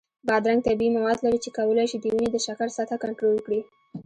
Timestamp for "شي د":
1.91-2.05